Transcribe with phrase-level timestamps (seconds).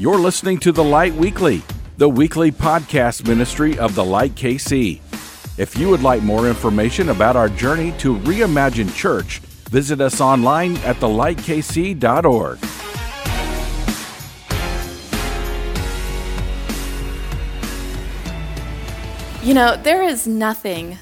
[0.00, 1.62] You're listening to The Light Weekly,
[1.98, 4.98] the weekly podcast ministry of The Light KC.
[5.58, 10.78] If you would like more information about our journey to reimagine church, visit us online
[10.78, 12.58] at thelightkc.org.
[19.46, 20.96] You know, there is nothing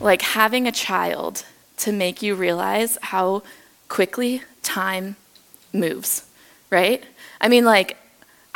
[0.00, 1.46] like having a child
[1.78, 3.42] to make you realize how
[3.88, 5.16] quickly time
[5.72, 6.26] moves,
[6.68, 7.02] right?
[7.40, 7.96] I mean, like,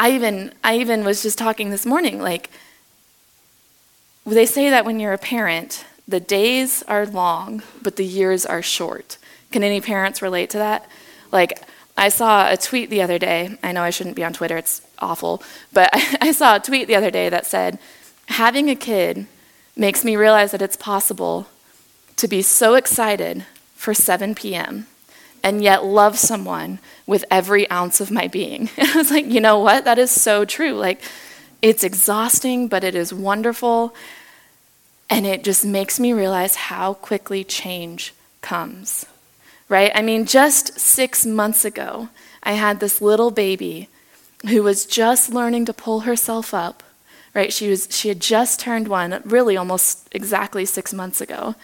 [0.02, 2.50] I even, I even was just talking this morning, like,
[4.26, 8.62] they say that when you're a parent, the days are long, but the years are
[8.62, 9.16] short.
[9.52, 10.88] Can any parents relate to that?
[11.30, 11.62] Like,
[11.96, 13.56] I saw a tweet the other day.
[13.62, 15.40] I know I shouldn't be on Twitter, it's awful.
[15.72, 17.78] But I, I saw a tweet the other day that said,
[18.26, 19.28] Having a kid
[19.76, 21.46] makes me realize that it's possible
[22.16, 23.46] to be so excited
[23.76, 24.88] for 7 p.m.
[25.42, 28.70] and yet love someone with every ounce of my being.
[28.76, 29.84] And I was like, you know what?
[29.84, 30.74] That is so true.
[30.74, 31.02] Like,
[31.60, 33.94] it's exhausting, but it is wonderful.
[35.10, 39.06] And it just makes me realize how quickly change comes,
[39.68, 39.92] right?
[39.94, 42.08] I mean, just six months ago,
[42.42, 43.88] I had this little baby
[44.48, 46.82] who was just learning to pull herself up,
[47.34, 47.52] right?
[47.52, 51.54] She, was, she had just turned one, really almost exactly six months ago.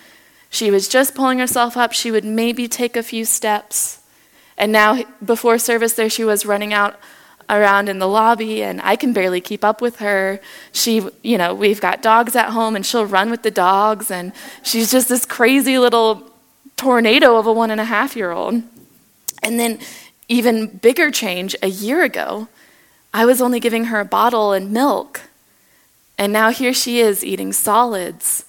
[0.51, 1.93] She was just pulling herself up.
[1.93, 4.01] She would maybe take a few steps.
[4.57, 6.99] And now, before service, there she was running out
[7.51, 10.41] around in the lobby and I can barely keep up with her.
[10.73, 14.33] She, you know, we've got dogs at home and she'll run with the dogs and
[14.63, 16.31] she's just this crazy little
[16.77, 18.63] tornado of a one and a half year old.
[19.43, 19.79] And then,
[20.29, 22.49] even bigger change, a year ago,
[23.15, 25.23] I was only giving her a bottle and milk.
[26.19, 28.45] And now here she is eating solids,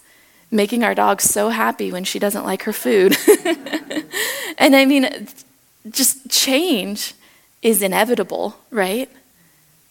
[0.52, 3.16] making our dog so happy when she doesn't like her food.
[4.58, 5.28] and I mean,
[5.90, 7.14] just change
[7.62, 9.10] is inevitable, right?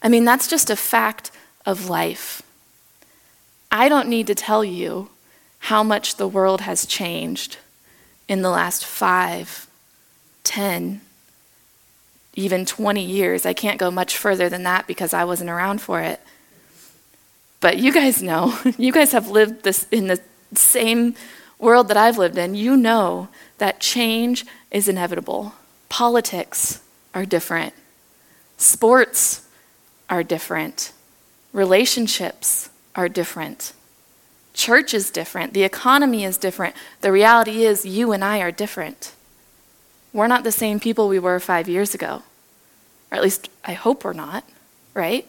[0.03, 1.31] I mean, that's just a fact
[1.66, 2.43] of life.
[3.71, 5.10] I don't need to tell you
[5.60, 7.59] how much the world has changed
[8.27, 9.66] in the last five,
[10.44, 11.00] ten,
[12.34, 13.44] even 20 years.
[13.44, 16.21] I can't go much further than that because I wasn't around for it.
[17.61, 20.21] But you guys know, you guys have lived this in the
[20.54, 21.14] same
[21.59, 22.54] world that I've lived in.
[22.54, 23.28] You know
[23.59, 25.54] that change is inevitable.
[25.88, 26.81] Politics,
[27.14, 27.75] are different.
[28.56, 29.47] Sports
[30.08, 30.92] are different.
[31.53, 33.72] Relationships are different.
[34.54, 35.53] Church is different.
[35.53, 36.75] The economy is different.
[37.00, 39.14] The reality is, you and I are different.
[40.12, 42.22] We're not the same people we were five years ago.
[43.10, 44.44] Or at least, I hope we're not,
[44.94, 45.26] right?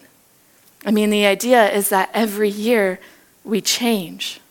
[0.85, 2.99] I mean, the idea is that every year
[3.43, 4.41] we change.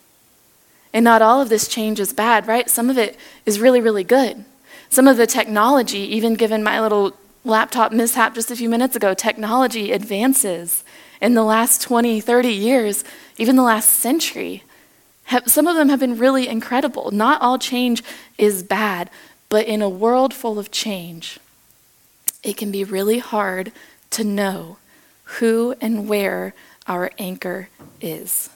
[0.93, 2.69] And not all of this change is bad, right?
[2.69, 4.45] Some of it is really, really good.
[4.89, 9.15] Some of the technology, even given my little laptop mishap just a few minutes ago,
[9.15, 10.85] technology advances
[11.21, 13.05] in the last 20, 30 years,
[13.37, 14.63] even the last century.
[15.47, 17.11] some of them have been really incredible.
[17.11, 18.03] Not all change
[18.39, 19.11] is bad,
[19.49, 21.39] but in a world full of change,
[22.43, 23.73] it can be really hard
[24.11, 24.79] to know
[25.25, 26.55] who and where
[26.87, 27.69] our anchor
[28.01, 28.51] is.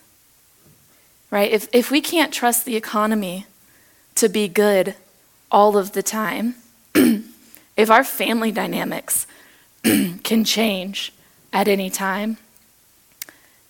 [1.32, 1.50] Right?
[1.50, 3.46] If, if we can't trust the economy
[4.16, 4.94] to be good
[5.50, 6.56] all of the time,
[6.94, 9.26] if our family dynamics
[9.82, 11.10] can change
[11.50, 12.36] at any time,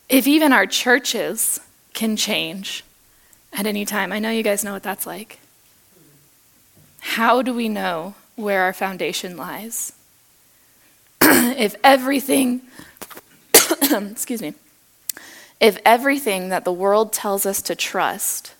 [0.09, 1.61] if even our churches
[1.95, 2.83] can change
[3.53, 5.39] at any time, I know you guys know what that's like.
[6.99, 9.93] How do we know where our foundation lies?
[11.23, 12.62] if everything,
[13.55, 14.55] excuse me,
[15.62, 18.53] if everything that the world tells us to trust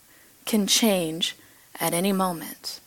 [0.45, 1.35] can change
[1.79, 2.79] at any moment,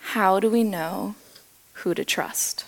[0.00, 1.14] how do we know
[1.78, 2.64] who to trust.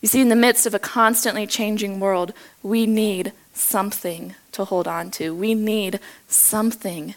[0.00, 2.32] You see, in the midst of a constantly changing world,
[2.62, 5.34] we need something to hold on to.
[5.34, 7.14] We need something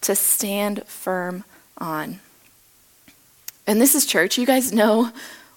[0.00, 1.44] to stand firm
[1.78, 2.20] on.
[3.66, 4.38] And this is church.
[4.38, 5.10] You guys know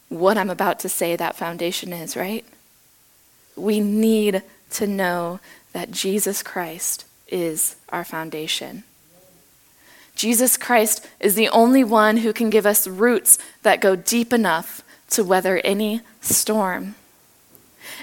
[0.09, 2.45] what I'm about to say that foundation is, right?
[3.55, 5.39] We need to know
[5.73, 8.83] that Jesus Christ is our foundation.
[10.15, 14.81] Jesus Christ is the only one who can give us roots that go deep enough
[15.11, 16.95] to weather any storm.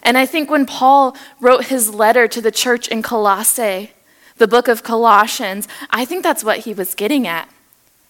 [0.02, 3.92] And I think when Paul wrote his letter to the church in Colossae,
[4.36, 7.48] the book of Colossians, I think that's what he was getting at.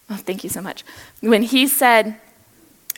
[0.09, 0.83] Oh, thank you so much.
[1.21, 2.19] When he said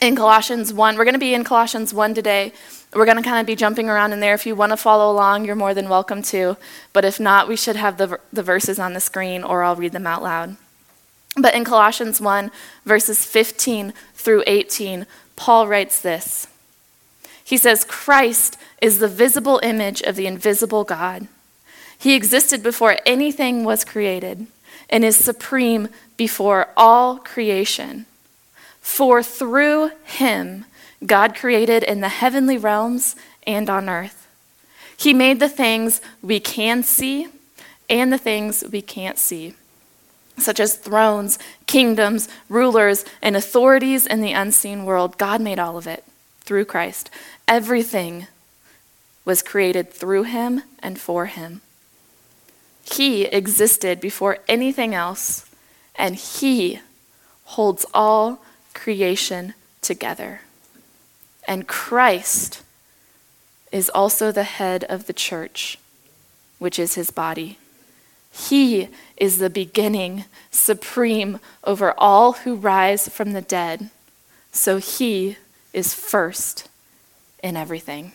[0.00, 2.52] in Colossians 1, we're going to be in Colossians 1 today.
[2.94, 4.34] We're going to kind of be jumping around in there.
[4.34, 6.56] If you want to follow along, you're more than welcome to.
[6.92, 9.92] But if not, we should have the, the verses on the screen or I'll read
[9.92, 10.56] them out loud.
[11.36, 12.50] But in Colossians 1,
[12.84, 15.06] verses 15 through 18,
[15.36, 16.46] Paul writes this
[17.44, 21.26] He says, Christ is the visible image of the invisible God.
[21.98, 24.46] He existed before anything was created
[24.88, 28.06] and is supreme before all creation.
[28.88, 30.64] For through him,
[31.04, 33.14] God created in the heavenly realms
[33.46, 34.26] and on earth.
[34.96, 37.28] He made the things we can see
[37.88, 39.54] and the things we can't see,
[40.36, 45.16] such as thrones, kingdoms, rulers, and authorities in the unseen world.
[45.16, 46.02] God made all of it
[46.40, 47.10] through Christ.
[47.46, 48.26] Everything
[49.24, 51.60] was created through him and for him.
[52.82, 55.46] He existed before anything else,
[55.94, 56.80] and He
[57.44, 58.42] holds all
[58.78, 60.42] creation together.
[61.46, 62.62] And Christ
[63.72, 65.78] is also the head of the church,
[66.58, 67.58] which is His body.
[68.30, 73.90] He is the beginning, supreme over all who rise from the dead.
[74.52, 75.36] So He
[75.72, 76.68] is first
[77.42, 78.12] in everything.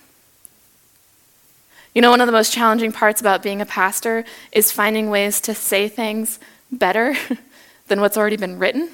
[1.94, 5.42] You know, one of the most challenging parts about being a pastor is finding ways
[5.42, 6.40] to say things
[6.72, 7.16] better
[7.88, 8.90] than what's already been written.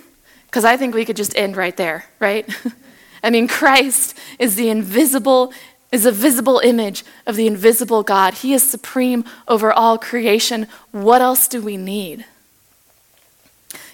[0.50, 2.48] Because I think we could just end right there, right?
[3.24, 5.54] I mean, Christ is the invisible,
[5.92, 8.36] is a visible image of the invisible God.
[8.36, 10.68] He is supreme over all creation.
[10.92, 12.26] What else do we need?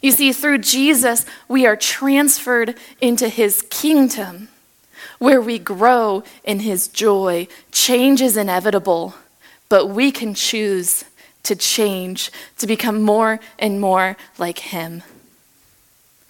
[0.02, 4.50] You see, through Jesus, we are transferred into his kingdom
[5.20, 7.48] where we grow in His joy.
[7.72, 9.16] Change is inevitable,
[9.70, 11.06] but we can choose
[11.44, 15.04] to change, to become more and more like Him.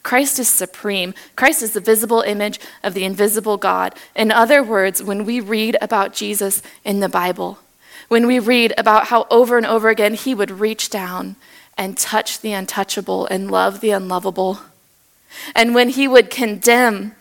[0.06, 1.16] Christ is supreme.
[1.36, 3.96] Christ is the visible image of the invisible God.
[4.16, 7.58] In other words, when we read about Jesus in the Bible,
[8.08, 11.38] when we read about how over and over again he would reach down
[11.76, 14.60] and touch the untouchable and love the unlovable,
[15.56, 17.16] and when he would condemn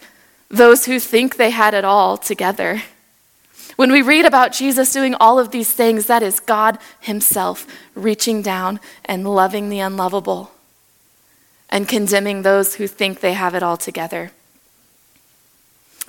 [0.51, 2.83] those who think they had it all together.
[3.77, 8.43] When we read about Jesus doing all of these things, that is God Himself reaching
[8.43, 10.54] down and loving the unlovable
[11.75, 14.31] and condemning those who think they have it all together.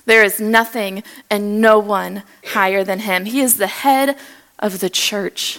[0.04, 3.24] There is nothing and no one higher than Him.
[3.24, 4.16] He is the head
[4.60, 5.58] of the church.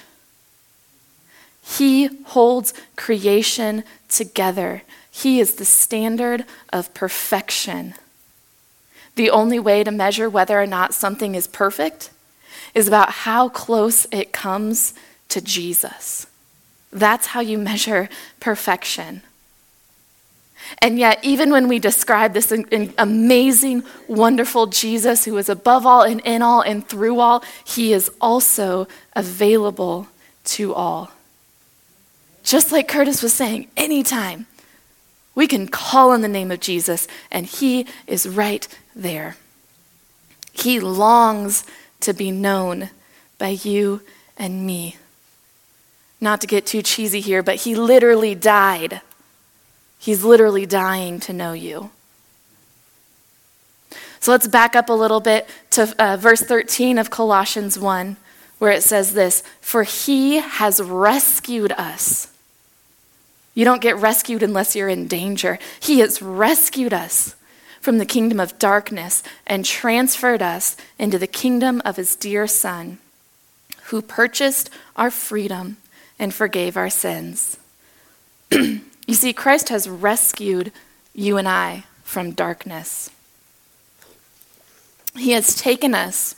[1.62, 4.84] He holds creation together.
[5.12, 7.94] He is the standard of perfection.
[9.16, 12.12] The only way to measure whether or not something is perfect
[12.74, 14.94] is about how close it comes
[15.28, 16.28] to Jesus.
[16.94, 18.08] That's how you measure
[18.40, 19.24] perfection.
[20.80, 22.52] And yet, even when we describe this
[22.98, 28.12] amazing, wonderful Jesus who is above all and in all and through all, he is
[28.20, 30.08] also available
[30.46, 31.12] to all.
[32.44, 34.46] Just like Curtis was saying, anytime
[35.38, 39.38] we can call on the name of Jesus and he is right there.
[40.52, 41.64] He longs
[42.00, 42.90] to be known
[43.38, 44.02] by you
[44.36, 44.96] and me.
[46.20, 49.02] Not to get too cheesy here, but he literally died.
[49.98, 51.92] He's literally dying to know you.
[54.20, 58.18] So let's back up a little bit to uh, verse 13 of Colossians 1,
[58.60, 62.32] where it says this For he has rescued us.
[63.54, 65.58] You don't get rescued unless you're in danger.
[65.80, 67.36] He has rescued us
[67.82, 73.00] from the kingdom of darkness and transferred us into the kingdom of his dear Son,
[73.86, 75.78] who purchased our freedom
[76.20, 77.58] and forgave our sins.
[79.08, 80.72] you see, Christ has rescued
[81.16, 83.10] you and I from darkness.
[85.16, 86.36] He has taken us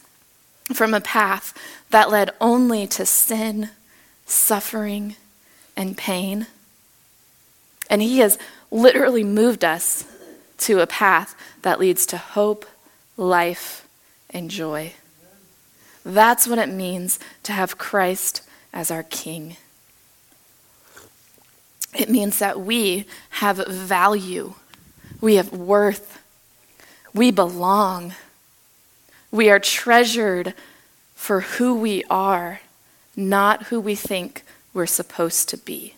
[0.73, 1.53] from a path
[1.89, 3.71] that led only to sin,
[4.25, 5.15] suffering,
[5.75, 6.45] and pain.
[7.89, 8.37] And He has
[8.69, 10.05] literally moved us
[10.59, 12.65] to a path that leads to hope,
[13.17, 13.87] life,
[14.29, 14.93] and joy.
[16.05, 19.57] That's what it means to have Christ as our King.
[21.93, 24.53] It means that we have value,
[25.21, 26.21] we have worth,
[27.13, 28.13] we belong,
[29.31, 30.53] we are treasured
[31.15, 32.61] for who we are,
[33.15, 34.43] not who we think
[34.73, 35.95] we're supposed to be.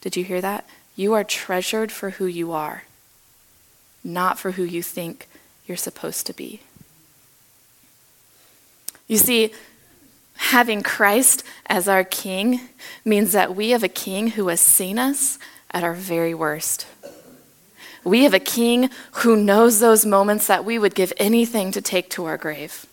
[0.00, 0.66] Did you hear that?
[0.94, 2.84] You are treasured for who you are
[4.06, 5.28] not for who you think
[5.66, 6.60] you're supposed to be.
[9.08, 9.52] You see,
[10.46, 12.60] having Christ as our King
[13.04, 15.38] means that we have a King who has seen us
[15.70, 16.86] at our very worst.
[18.04, 22.08] We have a King who knows those moments that we would give anything to take
[22.10, 22.86] to our grave,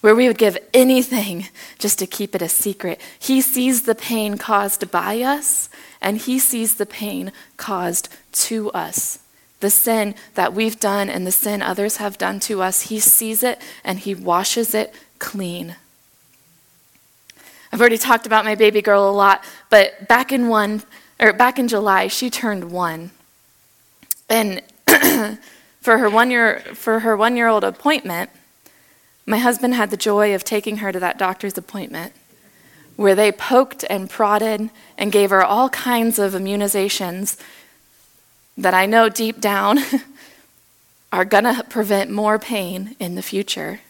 [0.00, 1.46] where we would give anything
[1.78, 3.00] just to keep it a secret.
[3.18, 5.68] He sees the pain caused by us,
[6.00, 9.20] and He sees the pain caused to us
[9.60, 12.82] the sin that we've done and the sin others have done to us.
[12.82, 15.76] He sees it and He washes it clean.
[17.74, 20.84] I've already talked about my baby girl a lot, but back in one
[21.18, 23.10] or back in July, she turned one.
[24.28, 24.62] And
[25.80, 28.30] for her one year for her one year old appointment,
[29.26, 32.12] my husband had the joy of taking her to that doctor's appointment
[32.94, 37.36] where they poked and prodded and gave her all kinds of immunizations
[38.56, 39.80] that I know deep down
[41.12, 43.80] are going to prevent more pain in the future.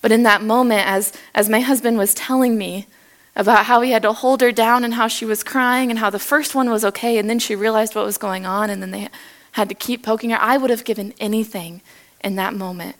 [0.00, 2.86] But in that moment, as, as my husband was telling me
[3.34, 6.10] about how he had to hold her down and how she was crying and how
[6.10, 8.90] the first one was okay and then she realized what was going on and then
[8.90, 9.08] they
[9.52, 11.82] had to keep poking her, I would have given anything
[12.22, 12.96] in that moment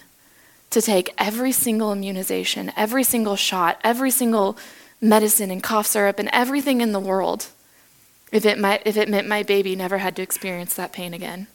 [0.71, 4.57] to take every single immunization, every single shot, every single
[5.01, 7.49] medicine and cough syrup and everything in the world
[8.31, 11.47] if it, might, if it meant my baby never had to experience that pain again.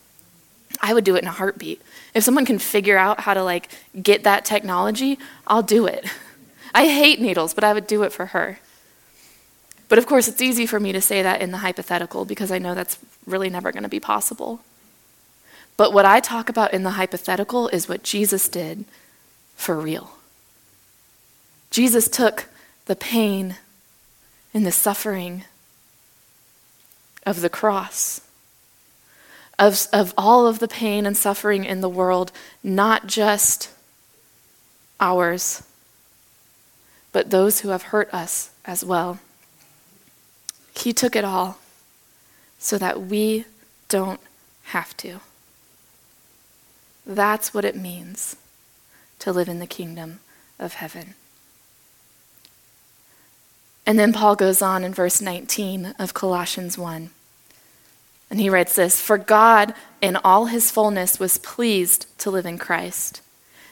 [0.79, 1.81] I would do it in a heartbeat.
[2.13, 3.69] If someone can figure out how to like
[3.99, 5.17] get that technology,
[5.47, 6.05] I'll do it.
[6.75, 8.59] I hate needles, but I would do it for her.
[9.89, 12.57] But of course, it's easy for me to say that in the hypothetical because I
[12.57, 14.61] know that's really never going to be possible.
[15.77, 18.85] But what I talk about in the hypothetical is what Jesus did
[19.55, 20.17] for real.
[21.71, 22.45] Jesus took
[22.85, 23.57] the pain
[24.53, 25.43] and the suffering
[27.25, 28.21] of the cross,
[29.59, 32.31] of, of all of the pain and suffering in the world,
[32.63, 33.69] not just
[34.99, 35.63] ours,
[37.11, 39.19] but those who have hurt us as well.
[40.77, 41.57] He took it all
[42.59, 43.45] so that we
[43.89, 44.21] don't
[44.65, 45.19] have to.
[47.05, 48.35] That's what it means
[49.19, 50.19] to live in the kingdom
[50.59, 51.15] of heaven.
[53.85, 57.09] And then Paul goes on in verse 19 of Colossians 1.
[58.29, 62.57] And he writes this For God, in all his fullness, was pleased to live in
[62.57, 63.21] Christ.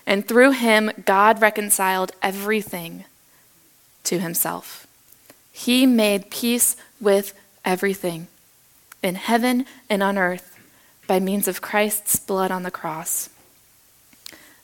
[0.05, 3.03] And through him, God reconciled everything
[4.05, 4.85] to himself.
[5.57, 7.33] He made peace with
[7.63, 8.27] everything,
[9.01, 10.59] in heaven and on earth,
[11.07, 13.29] by means of Christ's blood on the cross.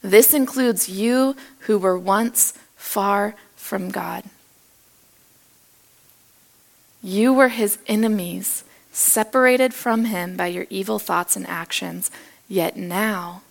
[0.01, 4.25] This includes you who were once far from God.
[7.01, 12.11] You were his enemies, separated from him by your evil thoughts and actions,
[12.49, 13.43] yet now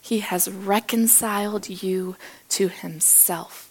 [0.00, 2.16] he has reconciled you
[2.48, 3.63] to himself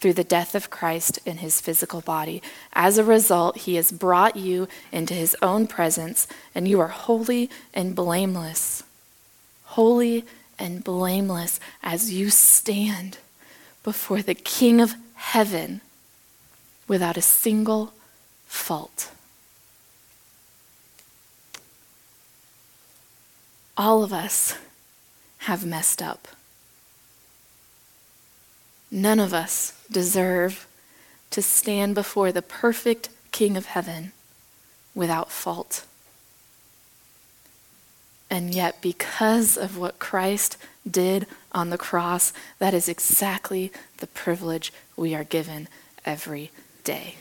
[0.00, 2.42] through the death of Christ in his physical body.
[2.72, 7.50] As a result, he has brought you into his own presence, and you are holy
[7.74, 8.84] and blameless.
[9.64, 10.24] Holy
[10.58, 13.18] and blameless as you stand
[13.82, 15.80] before the King of heaven
[16.86, 17.92] without a single
[18.46, 19.10] fault.
[23.76, 24.56] All of us
[25.38, 26.28] have messed up.
[28.90, 30.66] None of us deserve
[31.30, 34.12] to stand before the perfect King of heaven
[34.94, 35.84] without fault.
[38.30, 40.56] And yet, because of what Christ
[40.90, 45.68] did on the cross, that is exactly the privilege we are given
[46.04, 46.50] every
[46.84, 47.16] day.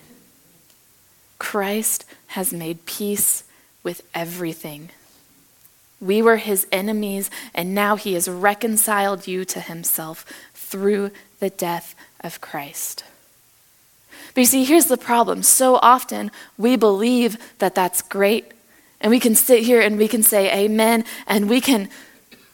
[1.40, 3.44] Christ has made peace
[3.84, 4.90] with everything.
[6.00, 11.96] We were his enemies, and now he has reconciled you to himself through the death
[12.22, 13.04] of Christ.
[14.34, 15.44] But you see, here's the problem.
[15.44, 18.52] So often we believe that that's great,
[19.00, 21.90] and we can sit here and we can say amen, and we can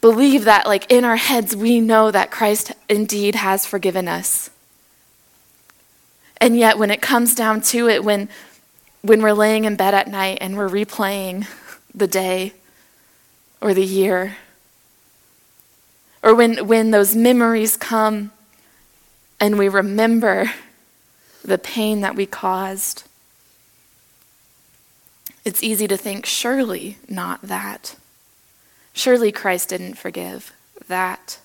[0.01, 4.49] believe that, like in our heads, we know that Christ indeed has forgiven us.
[6.37, 8.27] And yet, when it comes down to it, when
[9.01, 11.45] when we're laying in bed at night and we're replaying
[11.93, 12.53] the day
[13.59, 14.37] or the year,
[16.23, 18.31] or when, when those memories come
[19.43, 20.49] and we remember
[21.43, 23.03] the pain that we caused,
[25.43, 27.97] it's easy to think, surely not that.
[28.93, 30.53] Surely Christ didn't forgive
[30.87, 31.41] that.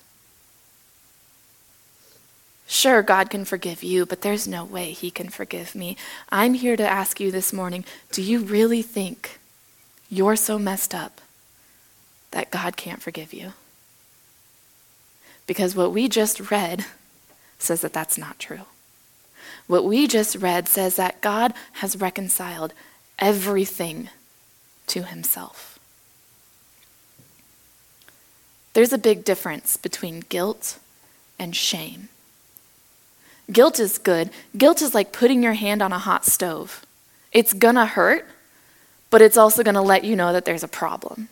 [2.67, 5.97] Sure, God can forgive you, but there's no way He can forgive me.
[6.29, 9.41] I'm here to ask you this morning do you really think
[10.09, 11.19] you're so messed up
[12.31, 13.51] that God can't forgive you?
[15.45, 16.85] Because what we just read
[17.59, 18.61] says that that's not true.
[19.67, 22.73] What we just read says that God has reconciled
[23.19, 24.09] everything
[24.87, 25.77] to Himself.
[28.73, 30.79] There's a big difference between guilt
[31.37, 32.09] and shame.
[33.51, 34.29] Guilt is good.
[34.57, 36.85] Guilt is like putting your hand on a hot stove.
[37.31, 38.25] It's gonna hurt,
[39.09, 41.29] but it's also gonna let you know that there's a problem.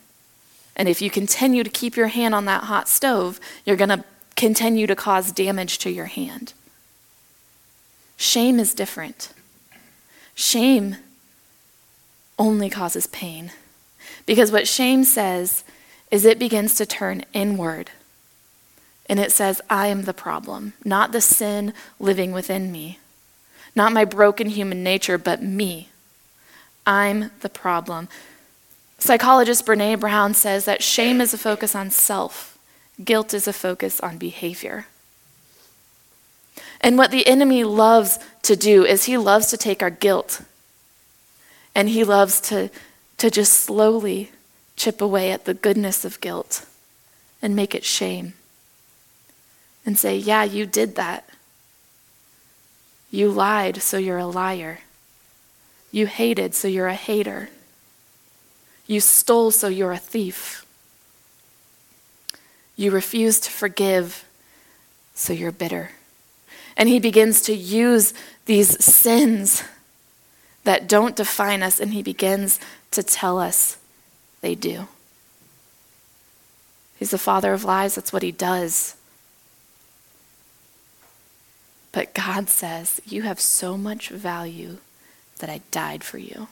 [0.76, 4.04] And if you continue to keep your hand on that hot stove, you're to
[4.38, 6.54] continue to cause damage to your hand.
[8.16, 9.34] Shame is different.
[10.34, 10.96] Shame
[12.38, 13.50] only causes pain.
[14.26, 15.64] Because what shame says
[16.10, 17.90] is it begins to turn inward.
[19.06, 22.98] And it says, I am the problem, not the sin living within me,
[23.74, 25.88] not my broken human nature, but me.
[26.86, 28.08] I'm the problem.
[28.98, 32.57] Psychologist Brene Brown says that shame is a focus on self,
[33.04, 34.86] guilt is a focus on behavior.
[36.80, 40.42] And what the enemy loves to do is he loves to take our guilt
[41.74, 42.70] and he loves to,
[43.18, 44.30] to just slowly
[44.76, 46.66] chip away at the goodness of guilt
[47.42, 48.34] and make it shame.
[49.84, 51.28] And say, yeah, you did that.
[53.10, 54.80] You lied, so you're a liar.
[55.90, 57.48] You hated, so you're a hater.
[58.86, 60.66] You stole, so you're a thief.
[62.78, 64.24] You refuse to forgive,
[65.12, 65.90] so you're bitter.
[66.76, 68.14] And he begins to use
[68.46, 69.64] these sins
[70.62, 72.60] that don't define us, and he begins
[72.92, 73.78] to tell us
[74.42, 74.86] they do.
[76.96, 78.94] He's the father of lies, that's what he does.
[81.90, 84.76] But God says, You have so much value
[85.40, 86.46] that I died for you.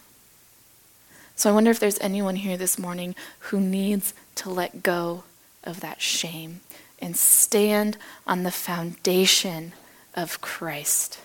[1.37, 5.23] So I wonder if there's anyone here this morning who needs to let go
[5.66, 6.61] of that shame
[7.00, 9.73] and stand on the foundation
[10.14, 11.20] of Christ.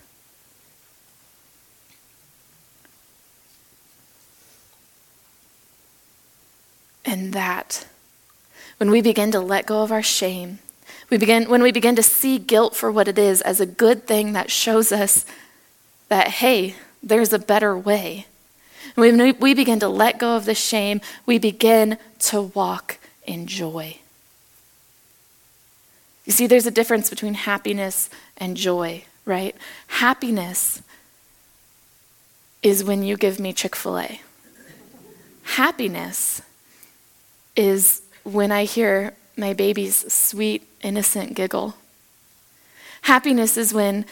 [7.06, 7.88] And that,
[8.78, 10.60] when we begin to let go of our shame,
[11.10, 14.06] we begin, when we begin to see guilt for what it is as a good
[14.08, 15.26] thing that shows us
[16.10, 18.28] that, hey, there's a better way.
[18.96, 23.98] when we begin to let go of the shame, we begin to walk in joy.
[26.26, 29.56] You see, there's a difference between happiness and joy, right?
[29.88, 30.82] Happiness
[32.62, 34.22] is when you give me Chick fil A.
[35.44, 36.42] Happiness
[37.56, 41.76] is when I hear my baby's sweet, innocent giggle.
[43.04, 44.06] Happiness is when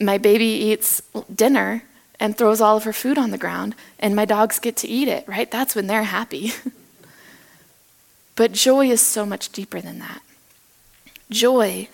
[0.00, 1.02] my baby eats
[1.34, 1.84] dinner
[2.18, 5.08] and throws all of her food on the ground and my dogs get to eat
[5.08, 5.50] it, right?
[5.50, 6.52] That's when they're happy.
[8.36, 10.22] but joy is so much deeper than that.
[11.34, 11.88] Joy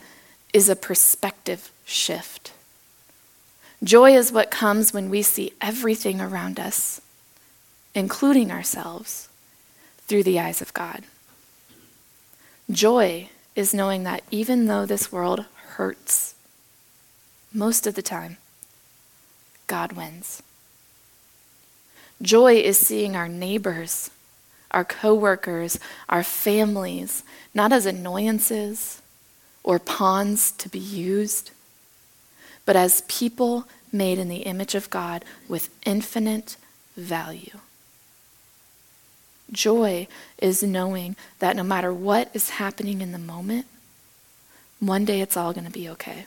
[0.53, 2.53] is a perspective shift.
[3.83, 7.00] Joy is what comes when we see everything around us,
[7.94, 9.31] including ourselves,
[10.07, 11.05] through the eyes of God.
[12.70, 16.35] Joy is knowing that even though this world hurts,
[17.50, 18.37] most of the time,
[19.68, 20.42] God wins.
[22.20, 24.11] Joy is seeing our neighbors,
[24.70, 27.24] our coworkers, our families,
[27.55, 29.00] not as annoyances
[29.62, 31.51] or pawns to be used,
[32.64, 36.57] but as people made in the image of God with infinite
[36.96, 37.59] value.
[39.53, 40.07] Joy
[40.38, 43.66] is knowing that no matter what is happening in the moment,
[44.79, 46.27] one day it's all going to be okay.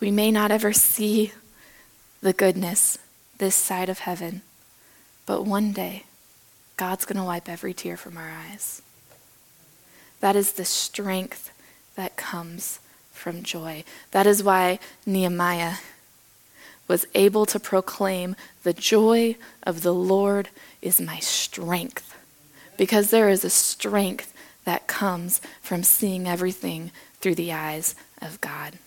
[0.00, 1.32] We may not ever see
[2.20, 2.98] the goodness
[3.38, 4.42] this side of heaven,
[5.24, 6.04] but one day
[6.76, 8.82] God's going to wipe every tear from our eyes.
[10.20, 11.50] That is the strength
[11.94, 12.80] that comes
[13.12, 13.84] from joy.
[14.10, 15.74] That is why Nehemiah
[16.88, 20.48] was able to proclaim, The joy of the Lord
[20.80, 22.14] is my strength.
[22.76, 24.32] Because there is a strength
[24.64, 28.78] that comes from seeing everything through the eyes of God.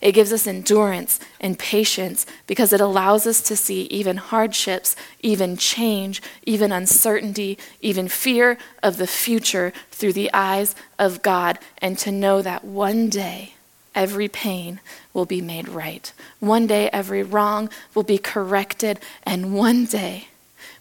[0.00, 5.56] It gives us endurance and patience because it allows us to see even hardships, even
[5.56, 12.12] change, even uncertainty, even fear of the future through the eyes of God, and to
[12.12, 13.54] know that one day
[13.94, 14.80] every pain
[15.12, 16.12] will be made right.
[16.40, 20.28] One day every wrong will be corrected, and one day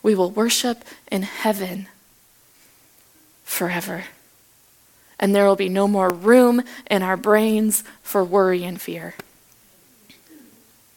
[0.04, 1.88] we will worship in heaven
[3.44, 4.06] forever.
[5.22, 9.14] And there will be no more room in our brains for worry and fear.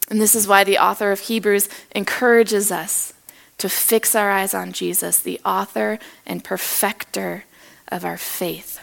[0.09, 3.13] And this is why the author of Hebrews encourages us
[3.59, 7.45] to fix our eyes on Jesus, the author and perfecter
[7.87, 8.79] of our faith.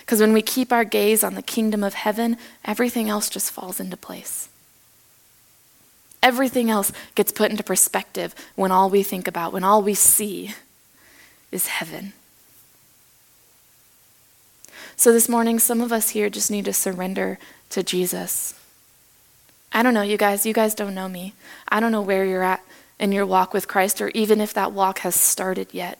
[0.00, 3.80] Because when we keep our gaze on the kingdom of heaven, everything else just falls
[3.80, 4.48] into place.
[6.22, 10.54] Everything else gets put into perspective when all we think about, when all we see
[11.52, 12.14] is heaven.
[14.96, 17.38] So this morning, some of us here just need to surrender
[17.70, 18.54] to Jesus.
[19.72, 20.46] I don't know, you guys.
[20.46, 21.34] You guys don't know me.
[21.68, 22.62] I don't know where you're at
[22.98, 25.98] in your walk with Christ, or even if that walk has started yet.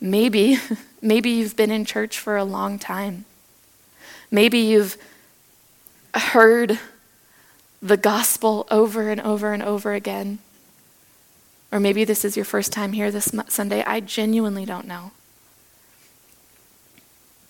[0.00, 0.58] Maybe,
[1.02, 3.24] maybe you've been in church for a long time.
[4.30, 4.96] Maybe you've
[6.14, 6.78] heard
[7.82, 10.38] the gospel over and over and over again.
[11.72, 13.82] Or maybe this is your first time here this Sunday.
[13.84, 15.10] I genuinely don't know.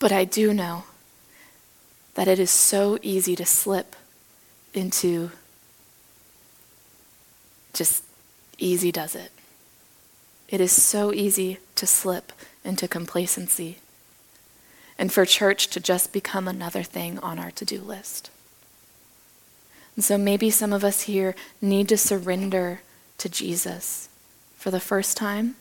[0.00, 0.84] But I do know
[2.14, 3.94] that it is so easy to slip
[4.74, 5.30] into
[7.72, 8.02] just
[8.58, 9.30] easy does it.
[10.48, 12.32] It is so easy to slip
[12.64, 13.78] into complacency
[14.98, 18.30] and for church to just become another thing on our to do list.
[19.96, 22.80] And so maybe some of us here need to surrender
[23.18, 24.08] to Jesus
[24.56, 25.56] for the first time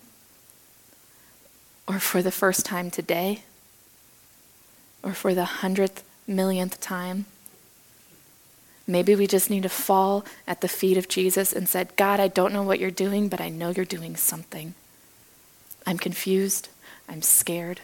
[1.88, 3.44] or for the first time today
[5.04, 7.26] or for the hundredth millionth time.
[8.88, 12.28] Maybe we just need to fall at the feet of Jesus and said, God, I
[12.28, 14.74] don't know what you're doing, but I know you're doing something.
[15.86, 16.70] I'm confused.
[17.08, 17.82] I'm scared.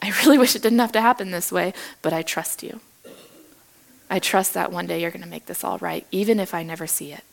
[0.00, 1.72] I really wish it didn't have to happen this way,
[2.02, 2.80] but I trust you.
[4.10, 6.62] I trust that one day you're going to make this all right, even if I
[6.62, 7.24] never see it.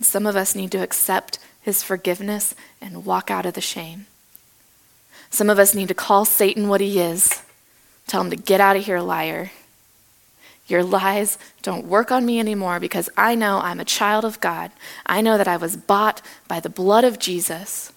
[0.00, 4.06] Some of us need to accept his forgiveness and walk out of the shame.
[5.36, 7.42] Some of us need to call Satan what he is.
[8.06, 9.50] Tell him to get out of here, liar.
[10.66, 14.70] Your lies don't work on me anymore because I know I'm a child of God.
[15.04, 17.92] I know that I was bought by the blood of Jesus.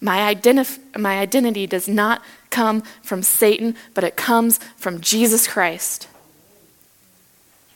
[0.00, 6.08] My, identif- my identity does not come from Satan, but it comes from Jesus Christ.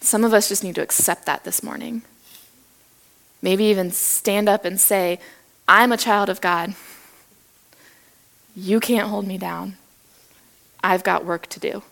[0.00, 2.02] Some of us just need to accept that this morning.
[3.42, 5.20] Maybe even stand up and say,
[5.68, 6.74] I'm a child of God.
[8.60, 9.76] You can't hold me down.
[10.82, 11.84] I've got work to do.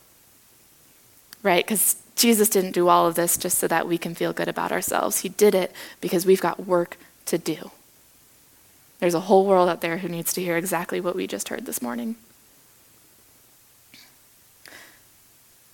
[1.40, 1.64] Right?
[1.64, 4.72] Because Jesus didn't do all of this just so that we can feel good about
[4.72, 5.20] ourselves.
[5.20, 7.70] He did it because we've got work to do.
[8.98, 11.66] There's a whole world out there who needs to hear exactly what we just heard
[11.66, 12.16] this morning.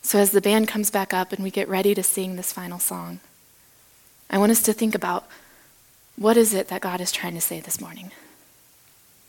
[0.02, 2.78] So, as the band comes back up and we get ready to sing this final
[2.78, 3.20] song,
[4.28, 5.26] I want us to think about
[6.16, 8.10] what is it that God is trying to say this morning?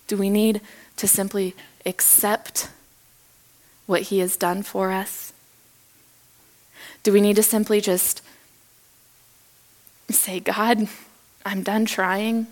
[0.07, 0.61] Do we need
[0.97, 2.69] to simply accept
[3.85, 5.33] what He has done for us?
[7.03, 8.21] Do we need to simply just
[10.09, 10.87] say, God,
[11.45, 12.47] I'm done trying?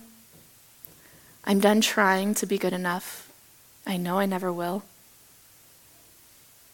[1.46, 3.32] I'm done trying to be good enough.
[3.86, 4.84] I know I never will.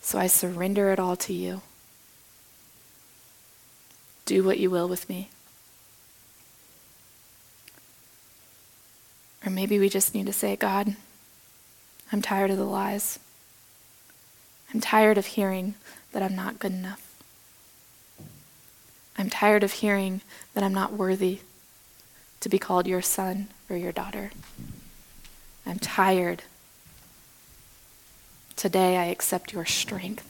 [0.01, 1.61] So I surrender it all to you.
[4.25, 5.29] Do what you will with me.
[9.47, 10.97] Or maybe we just need to say, God,
[12.11, 13.17] I'm tired of the lies.
[14.73, 15.75] I'm tired of hearing
[16.11, 17.15] that I'm not good enough.
[19.17, 20.19] I'm tired of hearing
[20.53, 21.39] that I'm not worthy
[22.41, 24.31] to be called your son or your daughter.
[25.65, 26.43] I'm tired.
[28.57, 30.27] Today I accept your strength.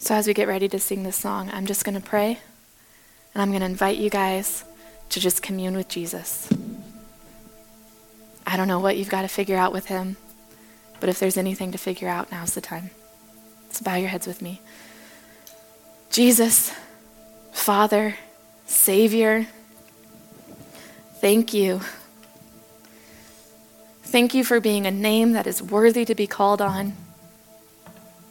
[0.00, 2.40] So, as we get ready to sing this song, I'm just going to pray
[3.34, 4.64] and I'm going to invite you guys
[5.10, 6.48] to just commune with Jesus.
[8.46, 10.16] I don't know what you've got to figure out with him,
[11.00, 12.90] but if there's anything to figure out, now's the time.
[13.70, 14.60] So bow your heads with me.
[16.10, 16.72] Jesus,
[17.52, 18.16] Father,
[18.66, 19.48] Savior,
[21.14, 21.80] thank you.
[24.04, 26.92] Thank you for being a name that is worthy to be called on.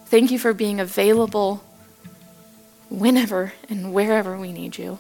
[0.06, 1.62] Thank you for being available
[2.94, 5.00] whenever and wherever we need you.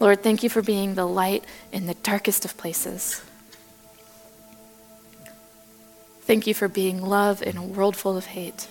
[0.00, 3.22] Lord, thank you for being the light in the darkest of places.
[6.22, 8.66] Thank you for being love in a world full of hate.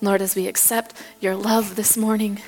[0.00, 2.42] Lord, as we accept your love this morning,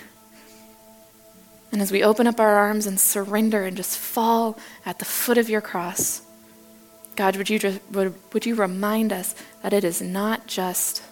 [1.70, 5.38] and as we open up our arms and surrender and just fall at the foot
[5.38, 6.22] of your cross,
[7.14, 11.04] God, would you, would, would you remind us that it is not just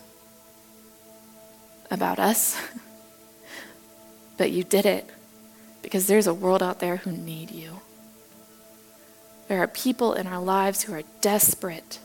[1.92, 2.61] about us,
[4.37, 5.09] but you did it
[5.83, 7.81] because there's a world out there who need you.
[9.48, 11.98] There are people in our lives who are desperate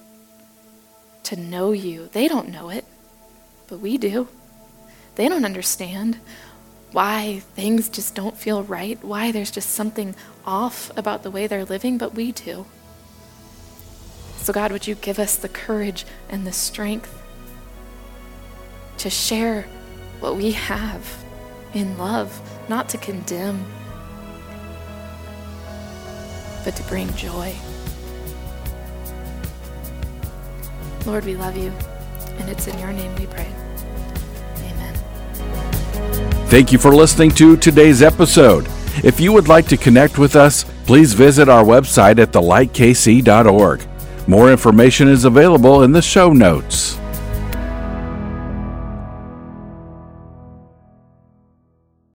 [1.23, 2.09] to know you.
[2.11, 2.85] They don't know it,
[3.67, 4.27] but we do.
[5.15, 6.19] They don't understand
[6.91, 11.65] why things just don't feel right, why there's just something off about the way they're
[11.65, 12.65] living, but we do.
[14.37, 17.21] So, God, would you give us the courage and the strength
[18.97, 19.65] to share
[20.19, 21.23] what we have
[21.73, 23.65] in love, not to condemn,
[26.63, 27.55] but to bring joy.
[31.05, 31.71] Lord, we love you,
[32.39, 33.47] and it's in your name we pray.
[34.57, 34.95] Amen.
[36.47, 38.67] Thank you for listening to today's episode.
[39.03, 43.87] If you would like to connect with us, please visit our website at thelightkc.org.
[44.27, 46.96] More information is available in the show notes.